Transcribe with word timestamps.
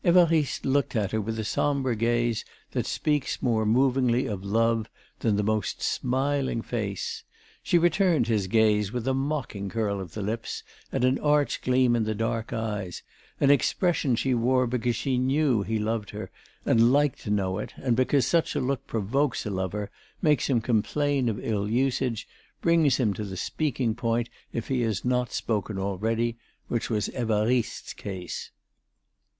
Évariste 0.03 0.65
looked 0.65 0.95
at 0.95 1.11
her 1.11 1.21
with 1.21 1.35
the 1.35 1.43
sombre 1.43 1.95
gaze 1.95 2.43
that 2.71 2.87
speaks 2.87 3.39
more 3.39 3.67
movingly 3.67 4.25
of 4.25 4.43
love 4.43 4.89
than 5.19 5.35
the 5.35 5.43
most 5.43 5.79
smiling 5.83 6.63
face. 6.63 7.23
She 7.61 7.77
returned 7.77 8.25
his 8.25 8.47
gaze 8.47 8.91
with 8.91 9.07
a 9.07 9.13
mocking 9.13 9.69
curl 9.69 9.99
of 10.01 10.15
the 10.15 10.23
lips 10.23 10.63
and 10.91 11.05
an 11.05 11.19
arch 11.19 11.61
gleam 11.61 11.95
in 11.95 12.03
the 12.05 12.15
dark 12.15 12.51
eyes, 12.51 13.03
an 13.39 13.51
expression 13.51 14.15
she 14.15 14.33
wore 14.33 14.65
because 14.65 14.95
she 14.95 15.19
knew 15.19 15.61
he 15.61 15.77
loved 15.77 16.09
her 16.09 16.31
and 16.65 16.91
liked 16.91 17.19
to 17.21 17.29
know 17.29 17.59
it 17.59 17.71
and 17.77 17.95
because 17.95 18.25
such 18.25 18.55
a 18.55 18.59
look 18.59 18.87
provokes 18.87 19.45
a 19.45 19.51
lover, 19.51 19.91
makes 20.19 20.47
him 20.49 20.61
complain 20.61 21.29
of 21.29 21.39
ill 21.45 21.69
usage, 21.69 22.27
brings 22.59 22.97
him 22.97 23.13
to 23.13 23.23
the 23.23 23.37
speaking 23.37 23.93
point, 23.93 24.29
if 24.51 24.67
he 24.67 24.81
has 24.81 25.05
not 25.05 25.31
spoken 25.31 25.77
already, 25.77 26.39
which 26.69 26.89
was 26.89 27.07
Évariste's 27.09 27.93
case. 27.93 28.49